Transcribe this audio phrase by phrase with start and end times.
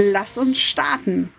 [0.00, 1.32] Lass uns starten.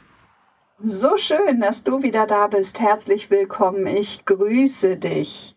[0.83, 2.81] So schön, dass du wieder da bist.
[2.81, 3.87] Herzlich willkommen.
[3.87, 5.55] Ich grüße dich.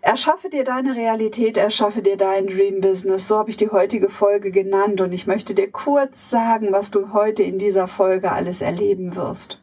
[0.00, 3.28] Erschaffe dir deine Realität, erschaffe dir dein Dream Business.
[3.28, 7.12] So habe ich die heutige Folge genannt und ich möchte dir kurz sagen, was du
[7.12, 9.61] heute in dieser Folge alles erleben wirst.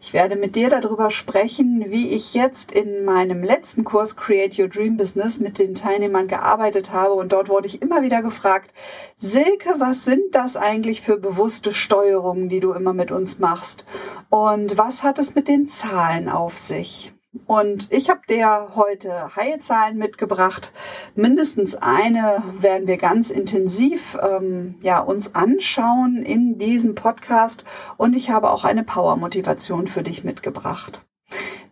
[0.00, 4.68] Ich werde mit dir darüber sprechen, wie ich jetzt in meinem letzten Kurs Create Your
[4.68, 8.72] Dream Business mit den Teilnehmern gearbeitet habe und dort wurde ich immer wieder gefragt,
[9.16, 13.84] Silke, was sind das eigentlich für bewusste Steuerungen, die du immer mit uns machst?
[14.30, 17.12] Und was hat es mit den Zahlen auf sich?
[17.46, 20.72] Und ich habe dir heute Heilzahlen mitgebracht.
[21.14, 27.64] Mindestens eine werden wir ganz intensiv ähm, ja, uns anschauen in diesem Podcast.
[27.96, 31.04] Und ich habe auch eine Power-Motivation für dich mitgebracht.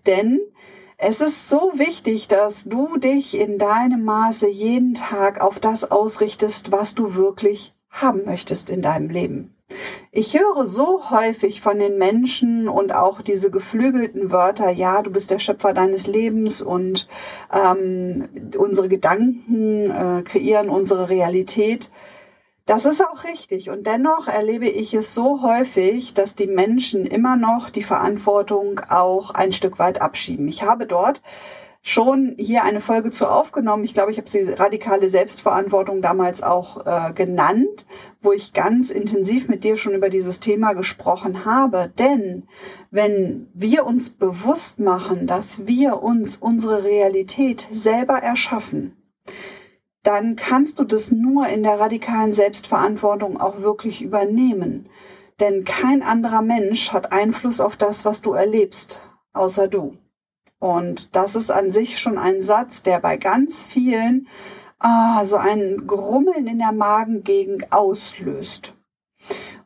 [0.04, 0.40] Denn
[0.98, 6.70] es ist so wichtig, dass du dich in deinem Maße jeden Tag auf das ausrichtest,
[6.72, 9.55] was du wirklich haben möchtest in deinem Leben.
[10.12, 15.30] Ich höre so häufig von den Menschen und auch diese geflügelten Wörter, ja, du bist
[15.30, 17.08] der Schöpfer deines Lebens und
[17.52, 21.90] ähm, unsere Gedanken äh, kreieren unsere Realität.
[22.64, 23.70] Das ist auch richtig.
[23.70, 29.30] Und dennoch erlebe ich es so häufig, dass die Menschen immer noch die Verantwortung auch
[29.30, 30.48] ein Stück weit abschieben.
[30.48, 31.20] Ich habe dort
[31.82, 33.84] schon hier eine Folge zu aufgenommen.
[33.84, 37.86] Ich glaube, ich habe sie radikale Selbstverantwortung damals auch äh, genannt,
[38.26, 41.92] wo ich ganz intensiv mit dir schon über dieses Thema gesprochen habe.
[41.96, 42.48] Denn
[42.90, 48.96] wenn wir uns bewusst machen, dass wir uns unsere Realität selber erschaffen,
[50.02, 54.88] dann kannst du das nur in der radikalen Selbstverantwortung auch wirklich übernehmen.
[55.38, 59.00] Denn kein anderer Mensch hat Einfluss auf das, was du erlebst,
[59.34, 59.98] außer du.
[60.58, 64.26] Und das ist an sich schon ein Satz, der bei ganz vielen
[64.78, 68.74] ah, so ein Grummeln in der Magengegend auslöst.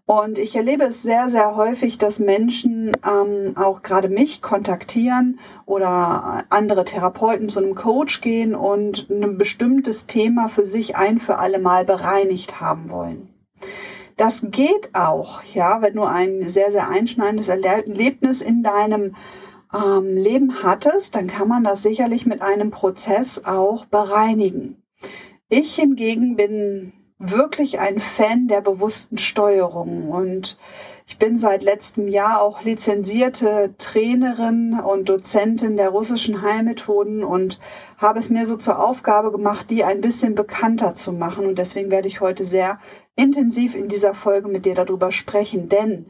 [0.07, 6.47] Und ich erlebe es sehr, sehr häufig, dass Menschen ähm, auch gerade mich kontaktieren oder
[6.51, 11.61] andere Therapeuten zu einem Coach gehen und ein bestimmtes Thema für sich ein für alle
[11.61, 13.29] Mal bereinigt haben wollen.
[14.17, 19.15] Das geht auch, ja, wenn du ein sehr, sehr einschneidendes Erlebnis in deinem
[19.73, 24.80] ähm, Leben hattest, dann kann man das sicherlich mit einem Prozess auch bereinigen.
[25.53, 30.57] Ich hingegen bin wirklich ein Fan der bewussten Steuerung und
[31.09, 37.59] ich bin seit letztem Jahr auch lizenzierte Trainerin und Dozentin der russischen Heilmethoden und
[37.99, 41.47] habe es mir so zur Aufgabe gemacht, die ein bisschen bekannter zu machen.
[41.47, 42.79] Und deswegen werde ich heute sehr
[43.17, 45.69] intensiv in dieser Folge mit dir darüber sprechen.
[45.69, 46.07] Denn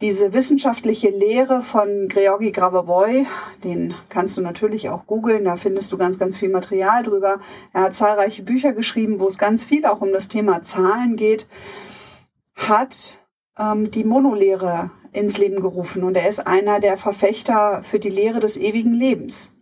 [0.00, 3.26] diese wissenschaftliche Lehre von Georgi Gravovoy,
[3.64, 7.40] den kannst du natürlich auch googeln, da findest du ganz, ganz viel Material drüber.
[7.72, 11.48] Er hat zahlreiche Bücher geschrieben, wo es ganz viel auch um das Thema Zahlen geht,
[12.54, 13.20] hat
[13.58, 16.02] ähm, die Monolehre ins Leben gerufen.
[16.04, 19.54] Und er ist einer der Verfechter für die Lehre des ewigen Lebens.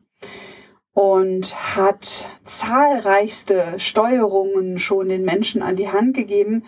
[0.95, 6.65] Und hat zahlreichste Steuerungen schon den Menschen an die Hand gegeben,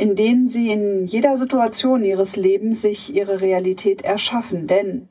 [0.00, 4.66] in denen sie in jeder Situation ihres Lebens sich ihre Realität erschaffen.
[4.66, 5.08] Denn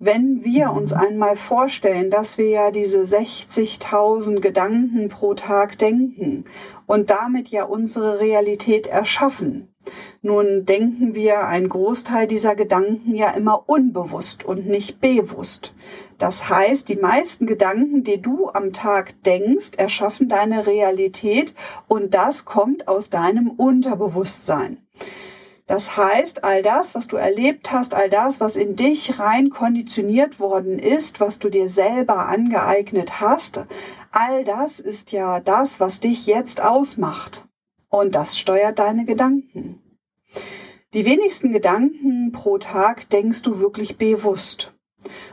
[0.00, 6.44] wenn wir uns einmal vorstellen, dass wir ja diese 60.000 Gedanken pro Tag denken
[6.86, 9.68] und damit ja unsere Realität erschaffen,
[10.22, 15.74] nun denken wir ein Großteil dieser Gedanken ja immer unbewusst und nicht bewusst.
[16.18, 21.54] Das heißt, die meisten Gedanken, die du am Tag denkst, erschaffen deine Realität
[21.86, 24.78] und das kommt aus deinem Unterbewusstsein.
[25.68, 30.40] Das heißt, all das, was du erlebt hast, all das, was in dich rein konditioniert
[30.40, 33.60] worden ist, was du dir selber angeeignet hast,
[34.10, 37.47] all das ist ja das, was dich jetzt ausmacht.
[37.88, 39.82] Und das steuert deine Gedanken.
[40.94, 44.74] Die wenigsten Gedanken pro Tag denkst du wirklich bewusst.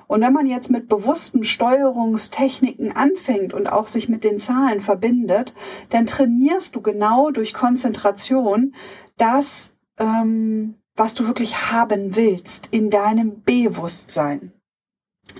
[0.07, 5.55] Und wenn man jetzt mit bewussten Steuerungstechniken anfängt und auch sich mit den Zahlen verbindet,
[5.89, 8.75] dann trainierst du genau durch Konzentration
[9.17, 14.53] das, ähm, was du wirklich haben willst in deinem Bewusstsein.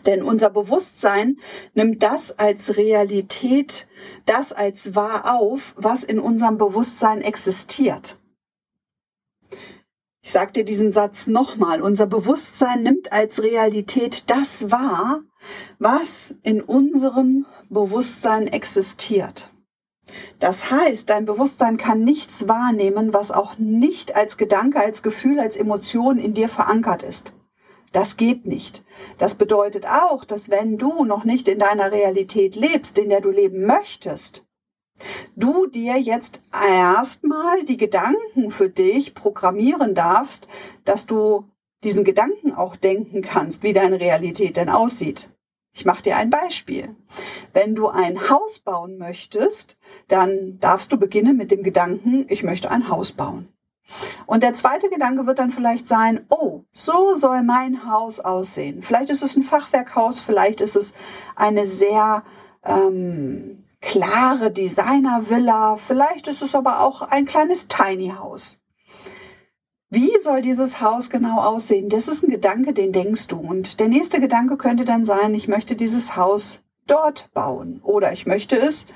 [0.06, 1.38] Denn unser Bewusstsein
[1.74, 3.88] nimmt das als Realität,
[4.26, 8.18] das als wahr auf, was in unserem Bewusstsein existiert.
[10.22, 11.82] Ich sage dir diesen Satz nochmal.
[11.82, 15.22] Unser Bewusstsein nimmt als Realität das wahr,
[15.78, 19.52] was in unserem Bewusstsein existiert.
[20.40, 25.58] Das heißt, dein Bewusstsein kann nichts wahrnehmen, was auch nicht als Gedanke, als Gefühl, als
[25.58, 27.34] Emotion in dir verankert ist.
[27.92, 28.84] Das geht nicht.
[29.18, 33.32] Das bedeutet auch, dass wenn du noch nicht in deiner Realität lebst, in der du
[33.32, 34.46] leben möchtest,
[35.36, 40.48] du dir jetzt erstmal die Gedanken für dich programmieren darfst,
[40.84, 41.50] dass du
[41.84, 45.30] diesen Gedanken auch denken kannst, wie deine Realität denn aussieht.
[45.74, 46.96] Ich mache dir ein Beispiel.
[47.52, 49.78] Wenn du ein Haus bauen möchtest,
[50.08, 53.50] dann darfst du beginnen mit dem Gedanken, ich möchte ein Haus bauen.
[54.26, 58.82] Und der zweite Gedanke wird dann vielleicht sein, oh, so soll mein Haus aussehen.
[58.82, 60.94] Vielleicht ist es ein Fachwerkhaus, vielleicht ist es
[61.36, 62.24] eine sehr
[62.64, 68.60] ähm, klare Designervilla, vielleicht ist es aber auch ein kleines Tiny House.
[69.92, 71.90] Wie soll dieses Haus genau aussehen?
[71.90, 73.38] Das ist ein Gedanke, den denkst du.
[73.38, 77.80] Und der nächste Gedanke könnte dann sein, ich möchte dieses Haus dort bauen.
[77.84, 78.88] Oder ich möchte es,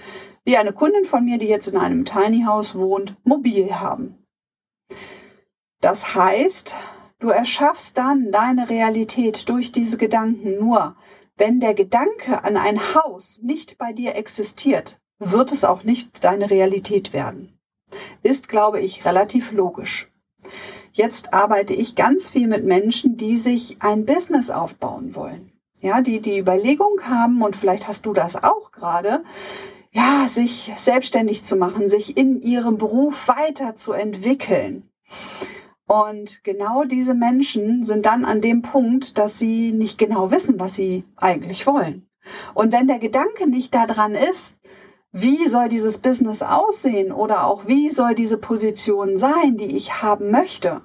[0.44, 4.19] wie eine Kundin von mir, die jetzt in einem Tiny House wohnt, mobil haben.
[5.82, 6.76] Das heißt,
[7.20, 10.58] du erschaffst dann deine Realität durch diese Gedanken.
[10.58, 10.96] Nur
[11.38, 16.50] wenn der Gedanke an ein Haus nicht bei dir existiert, wird es auch nicht deine
[16.50, 17.58] Realität werden.
[18.24, 20.12] Ist, glaube ich, relativ logisch.
[20.92, 25.52] Jetzt arbeite ich ganz viel mit Menschen, die sich ein Business aufbauen wollen.
[25.82, 29.24] Ja, die die Überlegung haben, und vielleicht hast du das auch gerade,
[29.92, 34.90] ja, sich selbstständig zu machen, sich in ihrem Beruf weiterzuentwickeln.
[35.88, 40.76] Und genau diese Menschen sind dann an dem Punkt, dass sie nicht genau wissen, was
[40.76, 42.08] sie eigentlich wollen.
[42.54, 44.56] Und wenn der Gedanke nicht daran ist,
[45.12, 50.30] wie soll dieses Business aussehen oder auch wie soll diese Position sein, die ich haben
[50.30, 50.82] möchte?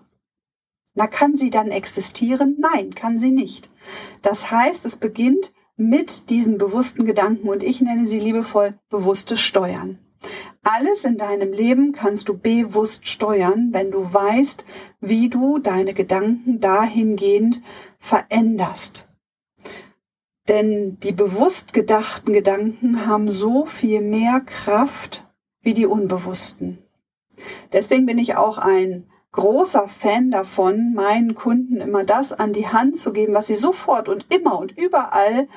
[0.94, 2.56] Na, kann sie dann existieren?
[2.58, 3.70] Nein, kann sie nicht.
[4.22, 9.98] Das heißt, es beginnt mit diesen bewussten Gedanken und ich nenne sie liebevoll bewusstes Steuern.
[10.62, 14.64] Alles in deinem Leben kannst du bewusst steuern, wenn du weißt,
[15.00, 17.60] wie du deine Gedanken dahingehend
[17.98, 19.06] veränderst.
[20.48, 25.26] Denn die bewusst gedachten Gedanken haben so viel mehr Kraft
[25.60, 26.78] wie die unbewussten.
[27.72, 32.96] Deswegen bin ich auch ein großer Fan davon, meinen Kunden immer das an die Hand
[32.96, 35.48] zu geben, was sie sofort und immer und überall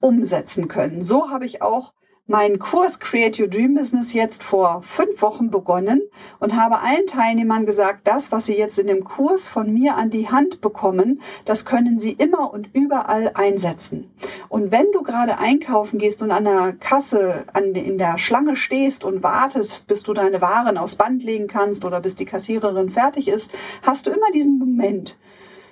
[0.00, 1.02] umsetzen können.
[1.02, 1.94] So habe ich auch
[2.26, 6.00] meinen Kurs Create Your Dream Business jetzt vor fünf Wochen begonnen
[6.40, 10.08] und habe allen Teilnehmern gesagt, das, was sie jetzt in dem Kurs von mir an
[10.08, 14.10] die Hand bekommen, das können sie immer und überall einsetzen.
[14.48, 19.04] Und wenn du gerade einkaufen gehst und an der Kasse an, in der Schlange stehst
[19.04, 23.28] und wartest, bis du deine Waren aufs Band legen kannst oder bis die Kassiererin fertig
[23.28, 23.50] ist,
[23.82, 25.18] hast du immer diesen Moment.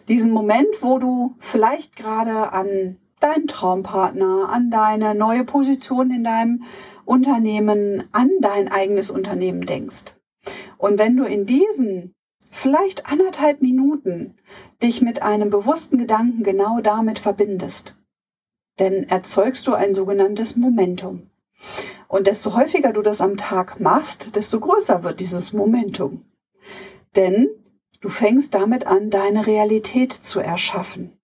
[0.08, 6.64] Diesen Moment, wo du vielleicht gerade an deinen Traumpartner, an deine neue Position in deinem
[7.04, 10.14] Unternehmen, an dein eigenes Unternehmen denkst.
[10.78, 12.14] Und wenn du in diesen
[12.50, 14.34] vielleicht anderthalb Minuten
[14.82, 17.96] dich mit einem bewussten Gedanken genau damit verbindest,
[18.76, 21.30] dann erzeugst du ein sogenanntes Momentum.
[22.08, 26.24] Und desto häufiger du das am Tag machst, desto größer wird dieses Momentum.
[27.16, 27.48] Denn
[28.00, 31.18] du fängst damit an, deine Realität zu erschaffen.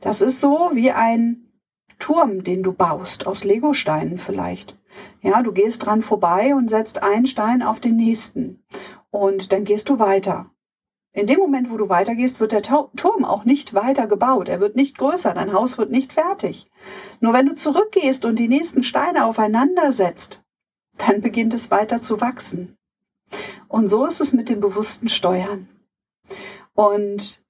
[0.00, 1.46] Das ist so wie ein
[1.98, 4.78] Turm, den du baust, aus Legosteinen vielleicht.
[5.20, 8.64] Ja, du gehst dran vorbei und setzt einen Stein auf den nächsten.
[9.10, 10.50] Und dann gehst du weiter.
[11.12, 14.48] In dem Moment, wo du weitergehst, wird der Turm auch nicht weiter gebaut.
[14.48, 15.34] Er wird nicht größer.
[15.34, 16.70] Dein Haus wird nicht fertig.
[17.18, 20.44] Nur wenn du zurückgehst und die nächsten Steine aufeinander setzt,
[20.96, 22.76] dann beginnt es weiter zu wachsen.
[23.68, 25.68] Und so ist es mit dem bewussten Steuern.
[26.74, 27.42] Und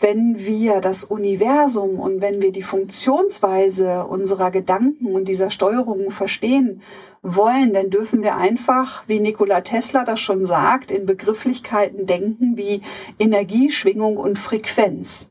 [0.00, 6.82] wenn wir das Universum und wenn wir die Funktionsweise unserer Gedanken und dieser Steuerung verstehen
[7.22, 12.80] wollen, dann dürfen wir einfach, wie Nikola Tesla das schon sagt, in Begrifflichkeiten denken wie
[13.18, 15.28] Energie, Schwingung und Frequenz.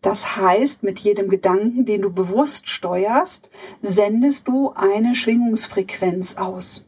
[0.00, 3.50] Das heißt, mit jedem Gedanken, den du bewusst steuerst,
[3.82, 6.86] sendest du eine Schwingungsfrequenz aus.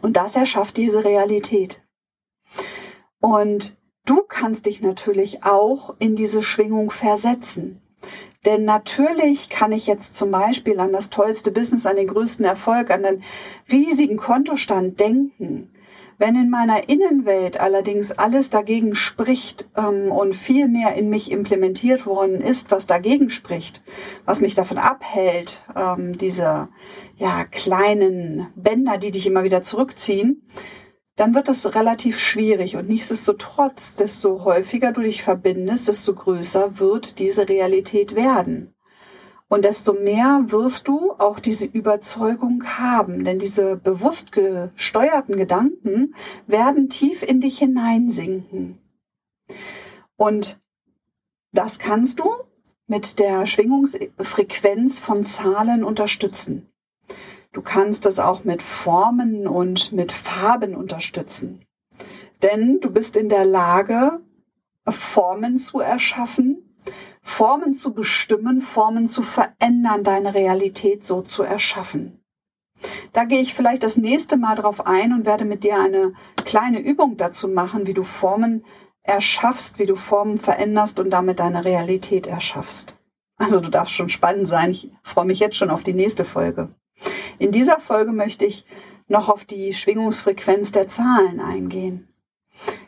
[0.00, 1.82] Und das erschafft diese Realität.
[3.20, 7.80] Und Du kannst dich natürlich auch in diese Schwingung versetzen.
[8.44, 12.90] Denn natürlich kann ich jetzt zum Beispiel an das tollste Business, an den größten Erfolg,
[12.90, 13.22] an den
[13.70, 15.70] riesigen Kontostand denken.
[16.18, 22.06] Wenn in meiner Innenwelt allerdings alles dagegen spricht ähm, und viel mehr in mich implementiert
[22.06, 23.82] worden ist, was dagegen spricht,
[24.24, 26.68] was mich davon abhält, ähm, diese
[27.16, 30.42] ja kleinen Bänder, die dich immer wieder zurückziehen,
[31.16, 37.18] dann wird das relativ schwierig und nichtsdestotrotz, desto häufiger du dich verbindest, desto größer wird
[37.18, 38.74] diese Realität werden.
[39.48, 46.14] Und desto mehr wirst du auch diese Überzeugung haben, denn diese bewusst gesteuerten Gedanken
[46.46, 48.78] werden tief in dich hineinsinken.
[50.16, 50.58] Und
[51.52, 52.30] das kannst du
[52.86, 56.71] mit der Schwingungsfrequenz von Zahlen unterstützen.
[57.52, 61.64] Du kannst das auch mit Formen und mit Farben unterstützen.
[62.42, 64.20] Denn du bist in der Lage,
[64.88, 66.76] Formen zu erschaffen,
[67.20, 72.18] Formen zu bestimmen, Formen zu verändern, deine Realität so zu erschaffen.
[73.12, 76.80] Da gehe ich vielleicht das nächste Mal drauf ein und werde mit dir eine kleine
[76.80, 78.64] Übung dazu machen, wie du Formen
[79.04, 82.96] erschaffst, wie du Formen veränderst und damit deine Realität erschaffst.
[83.36, 84.70] Also du darfst schon spannend sein.
[84.70, 86.74] Ich freue mich jetzt schon auf die nächste Folge.
[87.42, 88.64] In dieser Folge möchte ich
[89.08, 92.06] noch auf die Schwingungsfrequenz der Zahlen eingehen.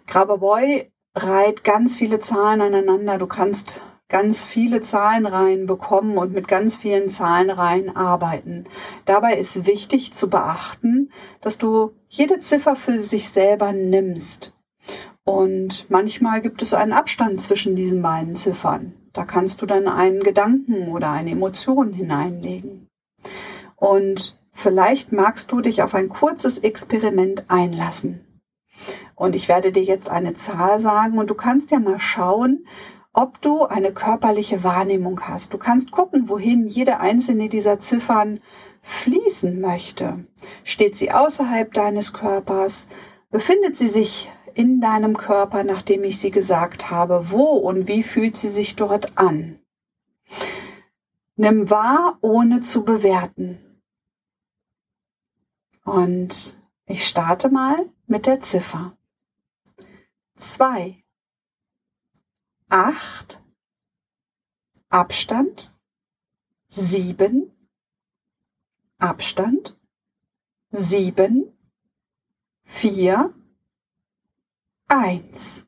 [0.06, 3.18] Grabberboy reiht ganz viele Zahlen aneinander.
[3.18, 8.66] Du kannst ganz viele Zahlenreihen bekommen und mit ganz vielen Zahlenreihen arbeiten.
[9.06, 14.56] Dabei ist wichtig zu beachten, dass du jede Ziffer für sich selber nimmst.
[15.24, 18.94] Und manchmal gibt es einen Abstand zwischen diesen beiden Ziffern.
[19.12, 22.86] Da kannst du dann einen Gedanken oder eine Emotion hineinlegen.
[23.74, 28.24] Und vielleicht magst du dich auf ein kurzes Experiment einlassen.
[29.14, 32.66] Und ich werde dir jetzt eine Zahl sagen und du kannst ja mal schauen,
[33.12, 35.52] ob du eine körperliche Wahrnehmung hast.
[35.52, 38.40] Du kannst gucken, wohin jede einzelne dieser Ziffern
[38.82, 40.24] fließen möchte.
[40.64, 42.86] Steht sie außerhalb deines Körpers?
[43.30, 47.30] Befindet sie sich in deinem Körper, nachdem ich sie gesagt habe?
[47.30, 49.58] Wo und wie fühlt sie sich dort an?
[51.36, 53.58] Nimm wahr, ohne zu bewerten.
[55.84, 58.96] Und ich starte mal mit der Ziffer.
[60.36, 61.04] Zwei
[62.74, 63.40] acht,
[64.88, 65.72] Abstand,
[66.68, 67.52] sieben,
[68.98, 69.78] Abstand,
[70.70, 71.56] sieben,
[72.64, 73.32] vier,
[74.88, 75.66] eins.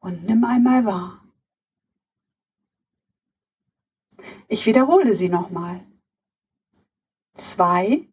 [0.00, 1.24] Und nimm einmal wahr.
[4.48, 5.89] Ich wiederhole sie nochmal.
[7.40, 8.06] Zwei,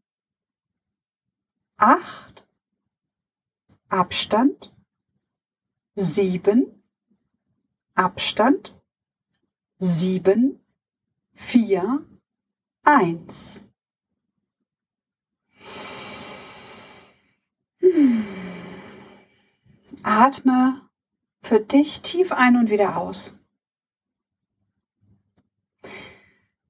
[1.76, 2.48] acht,
[3.90, 4.74] Abstand,
[5.96, 6.82] sieben,
[7.94, 8.82] Abstand,
[9.80, 10.62] sieben,
[11.34, 12.06] vier,
[12.86, 13.66] eins.
[20.04, 20.90] Atme
[21.42, 23.38] für dich tief ein und wieder aus.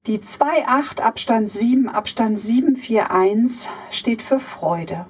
[0.08, 5.04] Die 2,8 Abstand 7, Abstand 741 steht für Freude.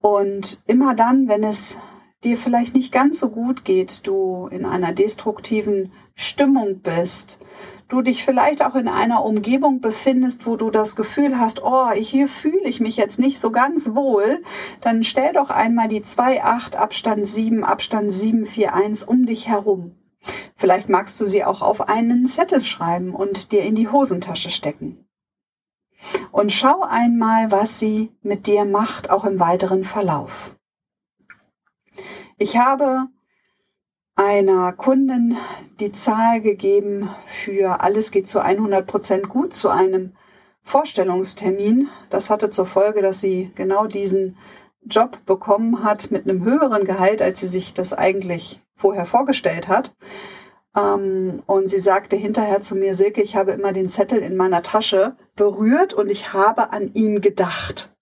[0.00, 1.76] Und immer dann, wenn es
[2.24, 7.40] dir vielleicht nicht ganz so gut geht, du in einer destruktiven Stimmung bist,
[7.88, 12.26] du dich vielleicht auch in einer Umgebung befindest, wo du das Gefühl hast, oh, hier
[12.26, 14.42] fühle ich mich jetzt nicht so ganz wohl,
[14.80, 19.94] dann stell doch einmal die 2,8 Abstand 7, Abstand 741 um dich herum.
[20.56, 25.08] Vielleicht magst du sie auch auf einen Zettel schreiben und dir in die Hosentasche stecken.
[26.30, 30.54] Und schau einmal, was sie mit dir macht, auch im weiteren Verlauf.
[32.38, 33.08] Ich habe
[34.14, 35.36] einer Kundin
[35.78, 40.12] die Zahl gegeben für alles geht zu 100 Prozent gut zu einem
[40.62, 41.88] Vorstellungstermin.
[42.10, 44.36] Das hatte zur Folge, dass sie genau diesen
[44.84, 49.94] Job bekommen hat mit einem höheren Gehalt, als sie sich das eigentlich vorher vorgestellt hat.
[50.76, 54.62] Ähm, und sie sagte hinterher zu mir, Silke, ich habe immer den Zettel in meiner
[54.62, 57.92] Tasche berührt und ich habe an ihn gedacht.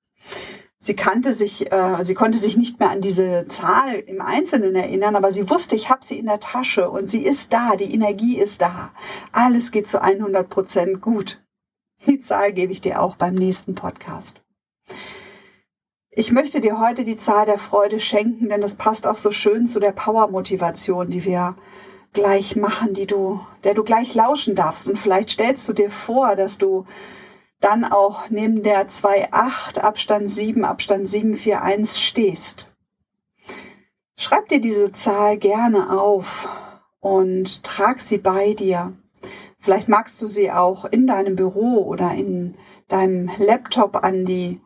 [0.78, 5.16] Sie kannte sich, äh, sie konnte sich nicht mehr an diese Zahl im Einzelnen erinnern,
[5.16, 8.38] aber sie wusste, ich habe sie in der Tasche und sie ist da, die Energie
[8.38, 8.92] ist da.
[9.32, 11.42] Alles geht zu 100 Prozent gut.
[12.06, 14.45] Die Zahl gebe ich dir auch beim nächsten Podcast.
[16.18, 19.66] Ich möchte dir heute die Zahl der Freude schenken, denn das passt auch so schön
[19.66, 21.56] zu der Power-Motivation, die wir
[22.14, 24.88] gleich machen, die du, der du gleich lauschen darfst.
[24.88, 26.86] Und vielleicht stellst du dir vor, dass du
[27.60, 32.72] dann auch neben der 2.8 Abstand 7 Abstand 741 stehst.
[34.16, 36.48] Schreib dir diese Zahl gerne auf
[37.00, 38.94] und trag sie bei dir.
[39.58, 42.54] Vielleicht magst du sie auch in deinem Büro oder in
[42.88, 44.62] deinem Laptop an die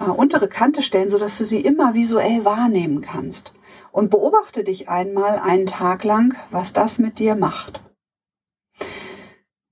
[0.00, 3.52] äh, untere Kante stellen, sodass du sie immer visuell wahrnehmen kannst.
[3.92, 7.82] Und beobachte dich einmal einen Tag lang, was das mit dir macht.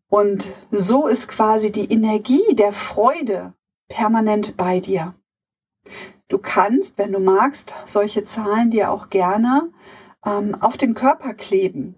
[0.08, 3.54] Und so ist quasi die Energie der Freude
[3.88, 5.14] permanent bei dir.
[6.28, 9.70] Du kannst, wenn du magst, solche Zahlen dir auch gerne
[10.26, 11.97] ähm, auf den Körper kleben.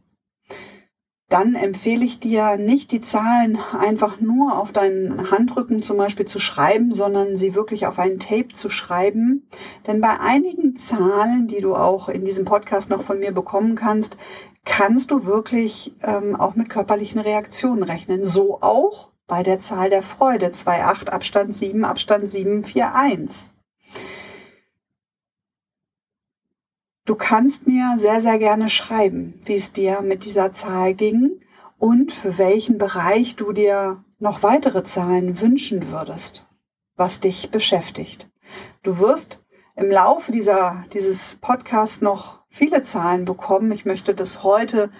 [1.30, 6.40] Dann empfehle ich dir nicht die Zahlen einfach nur auf deinen Handrücken zum Beispiel zu
[6.40, 9.46] schreiben, sondern sie wirklich auf ein Tape zu schreiben.
[9.86, 14.16] Denn bei einigen Zahlen, die du auch in diesem Podcast noch von mir bekommen kannst,
[14.64, 18.24] kannst du wirklich ähm, auch mit körperlichen Reaktionen rechnen.
[18.24, 23.52] So auch bei der Zahl der Freude 2,8 Abstand 7 Abstand 741.
[27.10, 31.40] Du kannst mir sehr, sehr gerne schreiben, wie es dir mit dieser Zahl ging
[31.76, 36.46] und für welchen Bereich du dir noch weitere Zahlen wünschen würdest,
[36.94, 38.30] was dich beschäftigt.
[38.84, 43.72] Du wirst im Laufe dieser, dieses Podcasts noch viele Zahlen bekommen.
[43.72, 44.92] Ich möchte das heute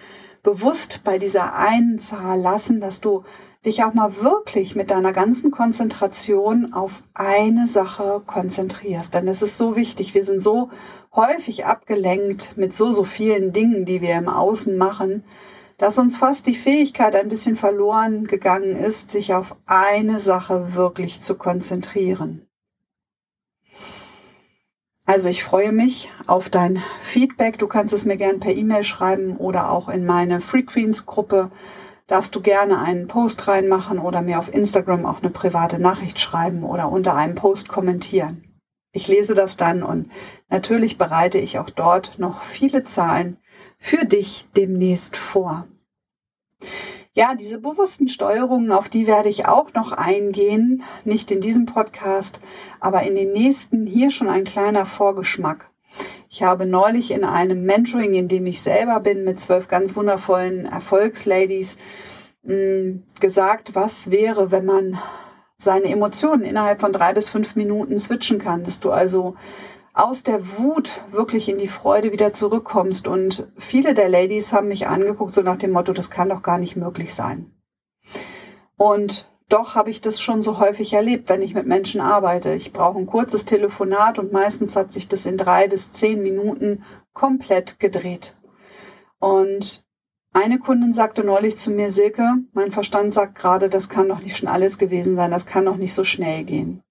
[0.42, 3.22] bewusst bei dieser einen Zahl lassen, dass du
[3.64, 9.12] dich auch mal wirklich mit deiner ganzen Konzentration auf eine Sache konzentrierst.
[9.12, 10.14] Denn es ist so wichtig.
[10.14, 10.70] Wir sind so
[11.14, 15.24] häufig abgelenkt mit so, so vielen Dingen, die wir im Außen machen,
[15.76, 21.20] dass uns fast die Fähigkeit ein bisschen verloren gegangen ist, sich auf eine Sache wirklich
[21.20, 22.46] zu konzentrieren.
[25.06, 27.58] Also ich freue mich auf dein Feedback.
[27.58, 31.50] Du kannst es mir gerne per E-Mail schreiben oder auch in meine Free Queens Gruppe
[32.10, 36.64] darfst du gerne einen Post reinmachen oder mir auf Instagram auch eine private Nachricht schreiben
[36.64, 38.44] oder unter einem Post kommentieren.
[38.92, 40.10] Ich lese das dann und
[40.48, 43.36] natürlich bereite ich auch dort noch viele Zahlen
[43.78, 45.68] für dich demnächst vor.
[47.12, 52.40] Ja, diese bewussten Steuerungen, auf die werde ich auch noch eingehen, nicht in diesem Podcast,
[52.80, 55.69] aber in den nächsten hier schon ein kleiner Vorgeschmack.
[56.28, 60.66] Ich habe neulich in einem Mentoring, in dem ich selber bin, mit zwölf ganz wundervollen
[60.66, 61.76] Erfolgsladies,
[62.44, 64.98] mm, gesagt, was wäre, wenn man
[65.58, 69.34] seine Emotionen innerhalb von drei bis fünf Minuten switchen kann, dass du also
[69.92, 73.06] aus der Wut wirklich in die Freude wieder zurückkommst.
[73.06, 76.58] Und viele der Ladies haben mich angeguckt, so nach dem Motto, das kann doch gar
[76.58, 77.52] nicht möglich sein.
[78.76, 82.54] Und doch habe ich das schon so häufig erlebt, wenn ich mit Menschen arbeite.
[82.54, 86.84] Ich brauche ein kurzes Telefonat und meistens hat sich das in drei bis zehn Minuten
[87.12, 88.36] komplett gedreht.
[89.18, 89.84] Und
[90.32, 94.36] eine Kundin sagte neulich zu mir, Silke, mein Verstand sagt gerade, das kann doch nicht
[94.36, 96.82] schon alles gewesen sein, das kann doch nicht so schnell gehen.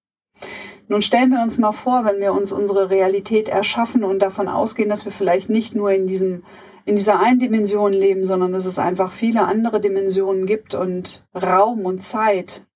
[0.88, 4.88] Nun stellen wir uns mal vor, wenn wir uns unsere Realität erschaffen und davon ausgehen,
[4.88, 6.42] dass wir vielleicht nicht nur in diesem,
[6.90, 11.86] in dieser einen Dimension leben, sondern dass es einfach viele andere Dimensionen gibt und Raum
[11.86, 12.66] und Zeit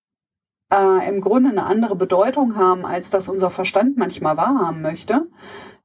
[0.72, 5.26] äh, im Grunde eine andere Bedeutung haben, als das unser Verstand manchmal wahrhaben möchte,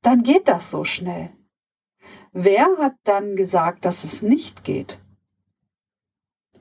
[0.03, 1.31] dann geht das so schnell.
[2.31, 4.99] Wer hat dann gesagt, dass es nicht geht?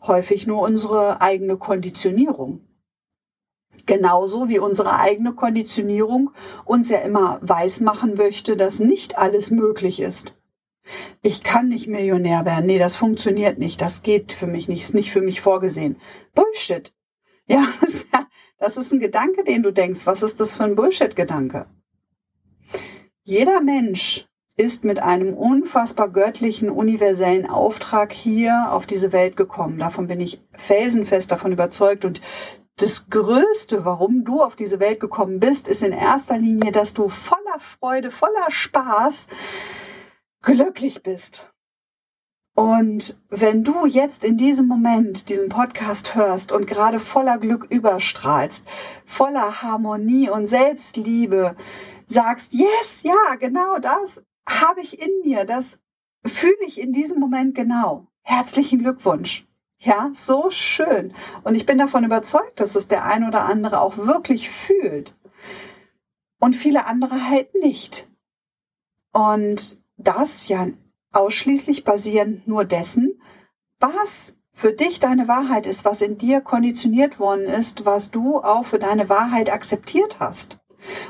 [0.06, 2.66] Häufig nur unsere eigene Konditionierung.
[3.84, 6.30] Genauso wie unsere eigene Konditionierung
[6.64, 10.37] uns ja immer weismachen möchte, dass nicht alles möglich ist.
[11.22, 12.66] Ich kann nicht Millionär werden.
[12.66, 13.80] Nee, das funktioniert nicht.
[13.80, 14.82] Das geht für mich nicht.
[14.82, 15.96] Ist nicht für mich vorgesehen.
[16.34, 16.92] Bullshit.
[17.50, 17.66] Ja,
[18.58, 20.00] das ist ein Gedanke, den du denkst.
[20.04, 21.64] Was ist das für ein Bullshit-Gedanke?
[23.22, 29.78] Jeder Mensch ist mit einem unfassbar göttlichen, universellen Auftrag hier auf diese Welt gekommen.
[29.78, 32.04] Davon bin ich felsenfest davon überzeugt.
[32.04, 32.20] Und
[32.76, 37.08] das Größte, warum du auf diese Welt gekommen bist, ist in erster Linie, dass du
[37.08, 39.28] voller Freude, voller Spaß
[40.42, 41.52] glücklich bist.
[42.54, 48.66] Und wenn du jetzt in diesem Moment diesen Podcast hörst und gerade voller Glück überstrahlst,
[49.04, 51.54] voller Harmonie und Selbstliebe,
[52.06, 55.78] sagst, yes, ja, genau das habe ich in mir, das
[56.26, 58.08] fühle ich in diesem Moment genau.
[58.22, 59.46] Herzlichen Glückwunsch.
[59.78, 61.14] Ja, so schön.
[61.44, 65.14] Und ich bin davon überzeugt, dass es der ein oder andere auch wirklich fühlt.
[66.40, 68.08] Und viele andere halt nicht.
[69.12, 70.66] Und das ja
[71.12, 73.20] ausschließlich basierend nur dessen,
[73.78, 78.64] was für dich deine Wahrheit ist, was in dir konditioniert worden ist, was du auch
[78.64, 80.58] für deine Wahrheit akzeptiert hast.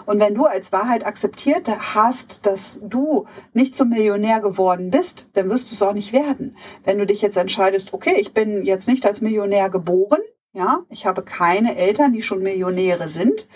[0.06, 5.50] Und wenn du als Wahrheit akzeptiert hast, dass du nicht zum Millionär geworden bist, dann
[5.50, 6.56] wirst du es auch nicht werden.
[6.84, 10.20] Wenn du dich jetzt entscheidest, okay, ich bin jetzt nicht als Millionär geboren,
[10.52, 13.48] ja, ich habe keine Eltern, die schon Millionäre sind,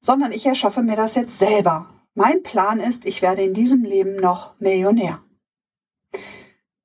[0.00, 1.88] sondern ich erschaffe mir das jetzt selber.
[2.14, 5.22] Mein Plan ist, ich werde in diesem Leben noch Millionär.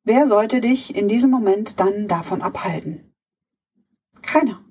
[0.04, 3.16] Wer sollte dich in diesem Moment dann davon abhalten?
[4.22, 4.64] Keiner.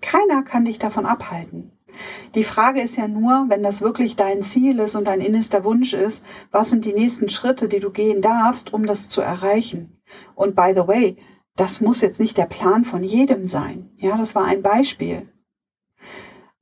[0.00, 1.72] Keiner kann dich davon abhalten.
[2.36, 5.92] Die Frage ist ja nur, wenn das wirklich dein Ziel ist und dein innerster Wunsch
[5.92, 10.00] ist, was sind die nächsten Schritte, die du gehen darfst, um das zu erreichen?
[10.36, 11.16] Und by the way,
[11.56, 13.90] das muss jetzt nicht der Plan von jedem sein.
[13.96, 15.28] Ja, das war ein Beispiel.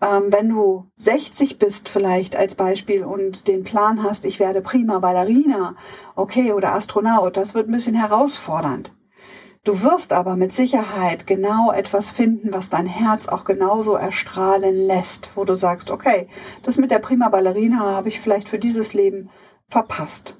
[0.03, 4.99] Ähm, wenn du 60 bist vielleicht als Beispiel und den Plan hast, ich werde prima
[4.99, 5.77] Ballerina,
[6.17, 8.95] okay, oder Astronaut, das wird ein bisschen herausfordernd.
[9.65, 15.31] Du wirst aber mit Sicherheit genau etwas finden, was dein Herz auch genauso erstrahlen lässt,
[15.37, 16.27] wo du sagst, okay,
[16.65, 19.31] das mit der Prima Ballerina habe ich vielleicht für dieses Leben
[19.69, 20.37] verpasst.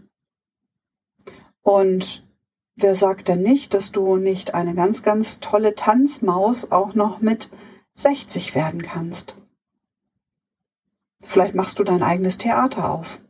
[1.63, 2.27] Und
[2.75, 7.49] wer sagt denn nicht, dass du nicht eine ganz, ganz tolle Tanzmaus auch noch mit
[7.95, 9.37] 60 werden kannst?
[11.23, 13.21] Vielleicht machst du dein eigenes Theater auf.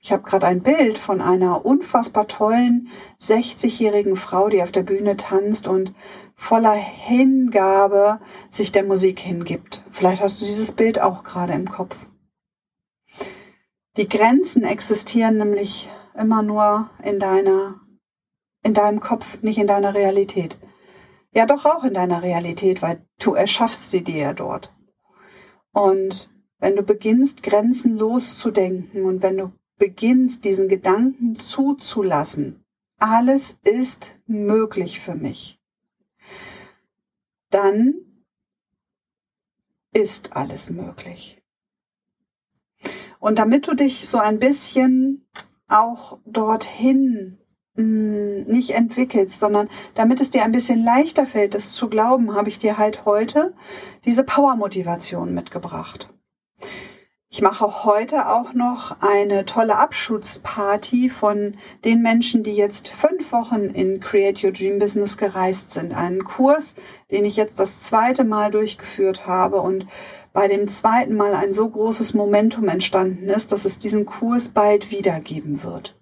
[0.00, 2.88] Ich habe gerade ein Bild von einer unfassbar tollen
[3.20, 5.92] 60-jährigen Frau, die auf der Bühne tanzt und
[6.34, 9.84] voller Hingabe sich der Musik hingibt.
[9.90, 12.06] Vielleicht hast du dieses Bild auch gerade im Kopf.
[13.96, 17.80] Die Grenzen existieren nämlich immer nur in deiner,
[18.62, 20.58] in deinem Kopf, nicht in deiner Realität.
[21.34, 24.72] Ja, doch auch in deiner Realität, weil du erschaffst sie dir ja dort.
[25.72, 32.64] Und wenn du beginnst, grenzenlos zu denken und wenn du beginnst, diesen Gedanken zuzulassen,
[32.98, 35.60] alles ist möglich für mich,
[37.50, 37.94] dann
[39.92, 41.40] ist alles möglich.
[43.20, 45.26] Und damit du dich so ein bisschen
[45.68, 47.38] auch dorthin
[47.74, 52.48] hm, nicht entwickelst, sondern damit es dir ein bisschen leichter fällt, das zu glauben, habe
[52.48, 53.54] ich dir halt heute
[54.04, 56.12] diese Power-Motivation mitgebracht.
[57.30, 63.66] Ich mache heute auch noch eine tolle Abschlussparty von den Menschen, die jetzt fünf Wochen
[63.66, 65.94] in Create Your Dream Business gereist sind.
[65.94, 66.74] Einen Kurs,
[67.10, 69.86] den ich jetzt das zweite Mal durchgeführt habe und
[70.32, 74.90] bei dem zweiten Mal ein so großes Momentum entstanden ist, dass es diesen Kurs bald
[74.90, 76.00] wiedergeben wird.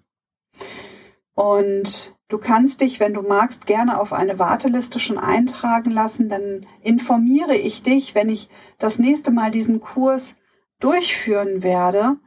[1.33, 6.29] Und du kannst dich, wenn du magst, gerne auf eine Warteliste schon eintragen lassen.
[6.29, 10.35] Dann informiere ich dich, wenn ich das nächste Mal diesen Kurs
[10.79, 12.17] durchführen werde.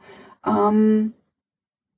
[0.47, 1.15] Ähm,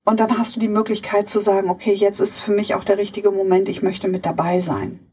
[0.04, 2.98] und dann hast du die Möglichkeit zu sagen, okay, jetzt ist für mich auch der
[2.98, 5.12] richtige Moment, ich möchte mit dabei sein.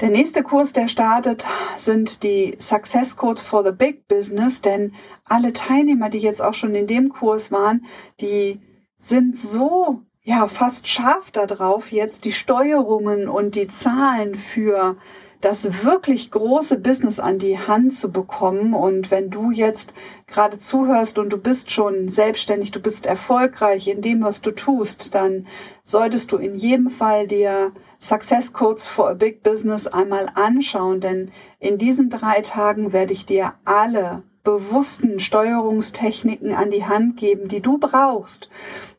[0.00, 4.92] Der nächste Kurs, der startet, sind die Success Codes for the Big Business, denn
[5.24, 7.86] alle Teilnehmer, die jetzt auch schon in dem Kurs waren,
[8.20, 8.60] die
[8.98, 14.96] sind so ja fast scharf darauf, jetzt die Steuerungen und die Zahlen für
[15.44, 18.72] das wirklich große Business an die Hand zu bekommen.
[18.72, 19.92] Und wenn du jetzt
[20.26, 25.14] gerade zuhörst und du bist schon selbstständig, du bist erfolgreich in dem, was du tust,
[25.14, 25.46] dann
[25.82, 31.30] solltest du in jedem Fall dir Success Codes for a Big Business einmal anschauen, denn
[31.58, 37.60] in diesen drei Tagen werde ich dir alle bewussten Steuerungstechniken an die Hand geben, die
[37.60, 38.48] du brauchst,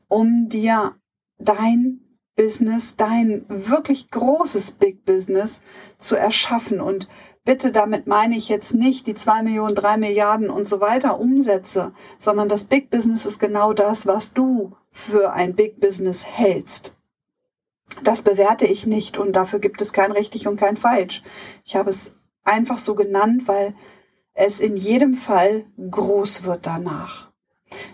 [0.08, 0.95] um dir
[1.39, 2.05] dein
[2.36, 5.62] Business, dein wirklich großes Big Business
[5.98, 6.82] zu erschaffen.
[6.82, 7.08] Und
[7.43, 11.93] bitte damit meine ich jetzt nicht die zwei Millionen, drei Milliarden und so weiter Umsätze,
[12.17, 16.93] sondern das Big Business ist genau das, was du für ein Big Business hältst.
[18.04, 21.24] Das bewerte ich nicht und dafür gibt es kein richtig und kein falsch.
[21.63, 23.74] Ich habe es einfach so genannt, weil
[24.34, 27.32] es in jedem Fall groß wird danach.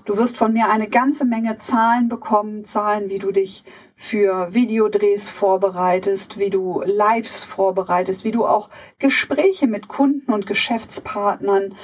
[0.06, 3.64] Du wirst von mir eine ganze Menge Zahlen bekommen, Zahlen, wie du dich
[4.02, 11.76] für Videodrehs vorbereitest, wie du Lives vorbereitest, wie du auch Gespräche mit Kunden und Geschäftspartnern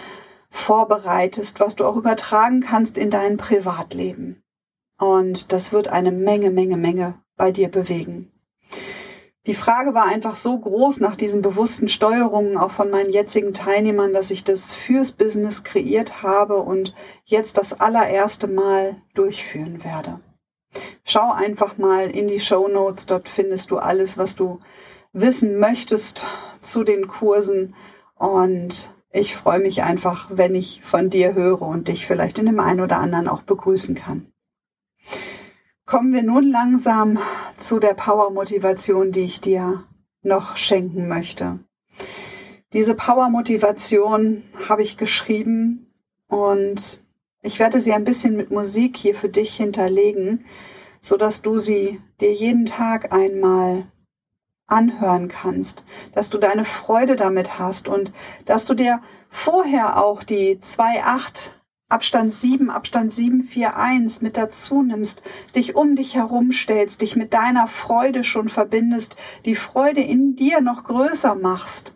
[0.50, 4.42] vorbereitest, was du auch übertragen kannst in dein Privatleben.
[5.00, 8.32] Und das wird eine Menge, Menge, Menge bei dir bewegen.
[9.46, 14.12] Die Frage war einfach so groß nach diesen bewussten Steuerungen auch von meinen jetzigen Teilnehmern,
[14.12, 20.20] dass ich das fürs Business kreiert habe und jetzt das allererste Mal durchführen werde.
[21.04, 24.60] Schau einfach mal in die Show Notes, dort findest du alles, was du
[25.14, 26.26] wissen möchtest
[26.62, 27.76] zu den Kursen
[28.16, 32.60] und ich freue mich einfach, wenn ich von dir höre und dich vielleicht in dem
[32.60, 34.32] einen oder anderen auch begrüßen kann.
[35.86, 37.18] Kommen wir nun langsam
[37.56, 39.86] zu der Power-Motivation, die ich dir
[40.22, 41.60] noch schenken möchte.
[42.74, 45.88] Diese Power-Motivation habe ich geschrieben
[46.28, 47.02] und
[47.42, 50.46] ich werde sie ein bisschen mit Musik hier für dich hinterlegen,
[51.02, 53.88] so dass du sie dir jeden Tag einmal
[54.68, 58.12] anhören kannst, dass du deine Freude damit hast und
[58.46, 61.52] dass du dir vorher auch die 2.8
[61.90, 65.22] Abstand 7, Abstand 741 mit dazu nimmst,
[65.56, 70.84] dich um dich herumstellst, dich mit deiner Freude schon verbindest, die Freude in dir noch
[70.84, 71.96] größer machst,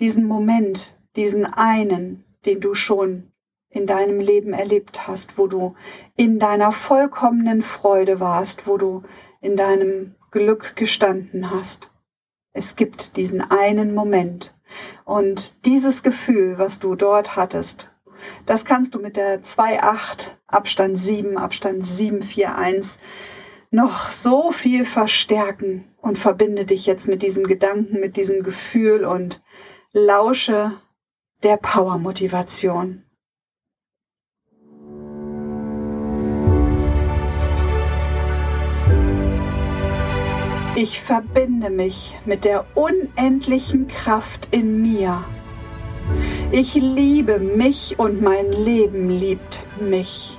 [0.00, 3.27] diesen Moment, diesen einen, den du schon
[3.70, 5.74] in deinem Leben erlebt hast, wo du
[6.16, 9.02] in deiner vollkommenen Freude warst, wo du
[9.40, 11.90] in deinem Glück gestanden hast.
[12.52, 14.54] Es gibt diesen einen Moment
[15.04, 17.90] Und dieses Gefühl, was du dort hattest,
[18.46, 22.98] das kannst du mit der 2.8 Abstand 7, Abstand 741
[23.70, 29.42] noch so viel verstärken und verbinde dich jetzt mit diesem Gedanken, mit diesem Gefühl und
[29.92, 30.72] lausche
[31.42, 33.04] der Power-Motivation.
[40.80, 45.24] Ich verbinde mich mit der unendlichen Kraft in mir.
[46.52, 50.38] Ich liebe mich und mein Leben liebt mich.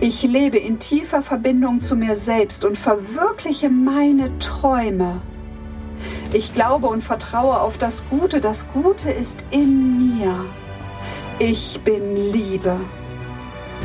[0.00, 5.22] Ich lebe in tiefer Verbindung zu mir selbst und verwirkliche meine Träume.
[6.34, 8.38] Ich glaube und vertraue auf das Gute.
[8.38, 10.44] Das Gute ist in mir.
[11.38, 12.76] Ich bin Liebe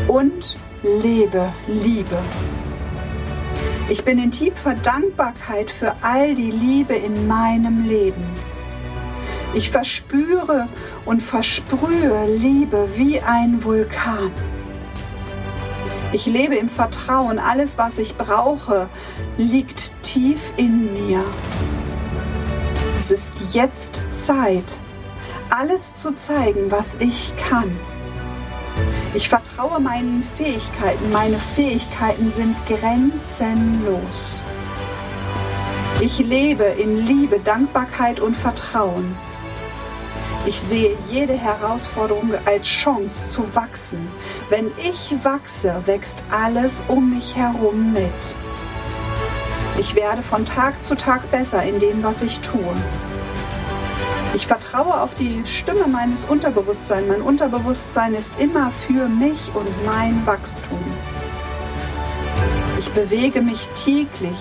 [0.10, 2.18] und lebe Liebe.
[3.90, 8.26] Ich bin in tiefer Dankbarkeit für all die Liebe in meinem Leben.
[9.54, 10.68] Ich verspüre
[11.06, 14.32] und versprühe Liebe wie ein Vulkan.
[16.12, 18.90] Ich lebe im Vertrauen, alles, was ich brauche,
[19.38, 21.24] liegt tief in mir.
[23.00, 24.80] Es ist jetzt Zeit,
[25.50, 27.72] alles zu zeigen, was ich kann.
[29.18, 31.12] Ich vertraue meinen Fähigkeiten.
[31.12, 34.44] Meine Fähigkeiten sind grenzenlos.
[36.02, 39.18] Ich lebe in Liebe, Dankbarkeit und Vertrauen.
[40.46, 44.08] Ich sehe jede Herausforderung als Chance zu wachsen.
[44.52, 48.36] Wenn ich wachse, wächst alles um mich herum mit.
[49.80, 52.76] Ich werde von Tag zu Tag besser in dem, was ich tue.
[54.34, 57.08] Ich vertraue auf die Stimme meines Unterbewusstseins.
[57.08, 60.84] Mein Unterbewusstsein ist immer für mich und mein Wachstum.
[62.78, 64.38] Ich bewege mich täglich.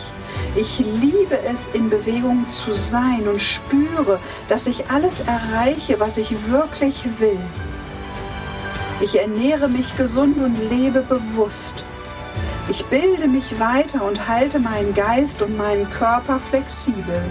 [0.54, 4.18] Ich liebe es, in Bewegung zu sein und spüre,
[4.48, 7.38] dass ich alles erreiche, was ich wirklich will.
[9.00, 11.84] Ich ernähre mich gesund und lebe bewusst.
[12.68, 17.22] Ich bilde mich weiter und halte meinen Geist und meinen Körper flexibel.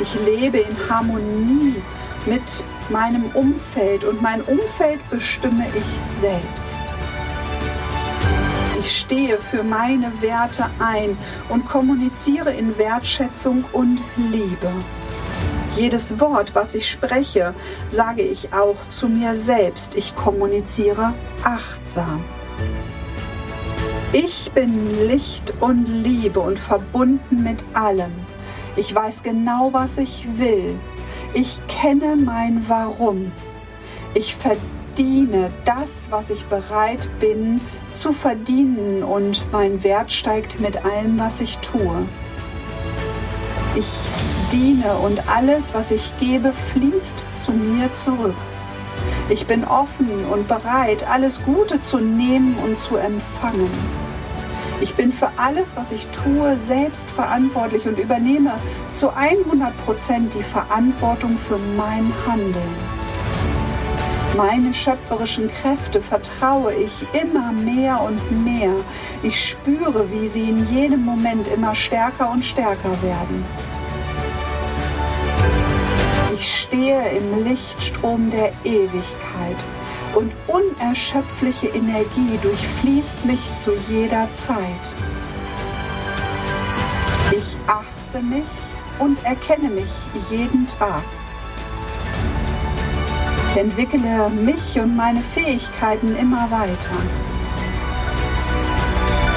[0.00, 1.82] Ich lebe in Harmonie
[2.26, 6.80] mit meinem Umfeld und mein Umfeld bestimme ich selbst.
[8.80, 11.16] Ich stehe für meine Werte ein
[11.48, 14.72] und kommuniziere in Wertschätzung und Liebe.
[15.76, 17.54] Jedes Wort, was ich spreche,
[17.90, 19.94] sage ich auch zu mir selbst.
[19.94, 22.24] Ich kommuniziere achtsam.
[24.12, 28.12] Ich bin Licht und Liebe und verbunden mit allem.
[28.76, 30.78] Ich weiß genau, was ich will.
[31.34, 33.32] Ich kenne mein Warum.
[34.14, 37.60] Ich verdiene das, was ich bereit bin
[37.92, 42.06] zu verdienen und mein Wert steigt mit allem, was ich tue.
[43.74, 43.86] Ich
[44.52, 48.34] diene und alles, was ich gebe, fließt zu mir zurück.
[49.28, 53.70] Ich bin offen und bereit, alles Gute zu nehmen und zu empfangen.
[54.82, 58.54] Ich bin für alles, was ich tue, selbst verantwortlich und übernehme
[58.90, 62.74] zu 100 Prozent die Verantwortung für mein Handeln.
[64.36, 68.74] Meine schöpferischen Kräfte vertraue ich immer mehr und mehr.
[69.22, 73.44] Ich spüre, wie sie in jedem Moment immer stärker und stärker werden.
[76.34, 79.58] Ich stehe im Lichtstrom der Ewigkeit
[80.14, 84.94] und unerschöpfliche Energie durchfließt mich zu jeder Zeit.
[87.32, 88.44] Ich achte mich
[88.98, 89.90] und erkenne mich
[90.30, 91.02] jeden Tag.
[93.50, 96.96] Ich entwickle mich und meine Fähigkeiten immer weiter.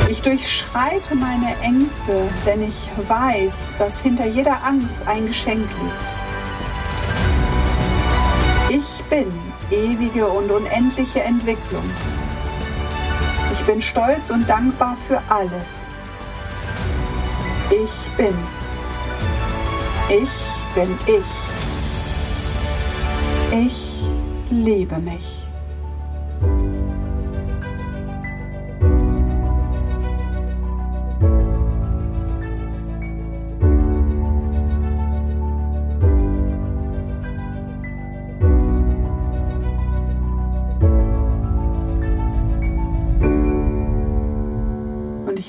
[0.09, 6.24] Ich durchschreite meine Ängste, denn ich weiß, dass hinter jeder Angst ein Geschenk liegt.
[9.75, 11.83] Ewige und unendliche Entwicklung.
[13.53, 15.87] Ich bin stolz und dankbar für alles.
[17.69, 18.35] Ich bin.
[20.09, 20.29] Ich
[20.75, 21.25] bin ich.
[23.51, 24.03] Ich
[24.49, 25.44] liebe mich.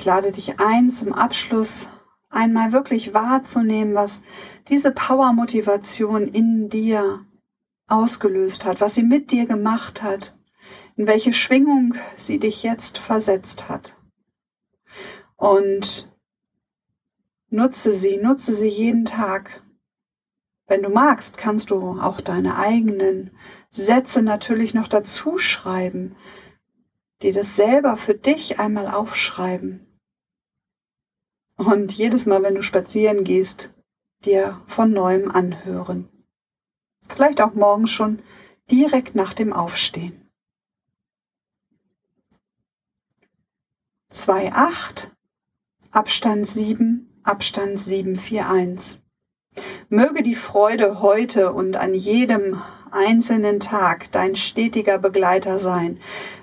[0.06, 1.88] Lade dich ein, zum Abschluss
[2.30, 4.22] einmal wirklich wahrzunehmen, was
[4.68, 7.26] diese Power-Motivation in dir
[7.88, 10.36] ausgelöst hat, was sie mit dir gemacht hat,
[10.96, 13.96] in welche Schwingung sie dich jetzt versetzt hat.
[15.36, 16.10] Und
[17.50, 19.62] nutze sie, nutze sie jeden Tag.
[20.66, 23.30] Wenn du magst, kannst du auch deine eigenen
[23.70, 26.16] Sätze natürlich noch dazu schreiben,
[27.22, 29.85] die das selber für dich einmal aufschreiben.
[31.56, 33.70] Und jedes Mal, wenn du spazieren gehst,
[34.24, 36.08] dir von neuem anhören.
[37.08, 38.22] Vielleicht auch morgen schon
[38.70, 40.30] direkt nach dem Aufstehen.
[44.12, 45.10] 2.8
[45.90, 49.00] Abstand 7 Abstand 741
[49.88, 55.98] Möge die Freude heute und an jedem einzelnen Tag dein stetiger Begleiter sein.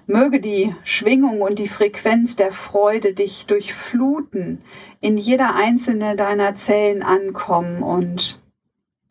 [0.06, 4.62] Möge die Schwingung und die Frequenz der Freude dich durchfluten,
[5.02, 8.42] in jeder einzelne deiner Zellen ankommen und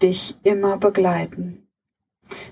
[0.03, 1.67] dich immer begleiten.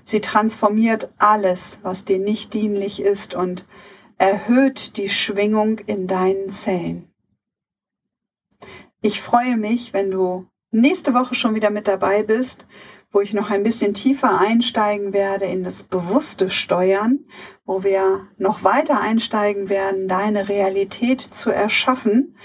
[0.03, 3.65] Sie transformiert alles, was dir nicht dienlich ist und
[4.17, 7.11] erhöht die Schwingung in deinen Zellen.
[9.01, 12.65] Ich freue mich, wenn du nächste Woche schon wieder mit dabei bist,
[13.11, 17.19] wo ich noch ein bisschen tiefer einsteigen werde in das bewusste Steuern,
[17.65, 22.37] wo wir noch weiter einsteigen werden, deine Realität zu erschaffen.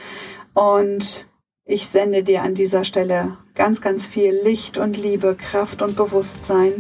[0.55, 1.29] Und
[1.65, 6.75] ich sende dir an dieser Stelle ganz, ganz viel Licht und Liebe, Kraft und Bewusstsein.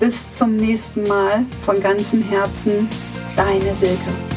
[0.00, 2.88] Bis zum nächsten Mal von ganzem Herzen,
[3.36, 4.33] deine Silke.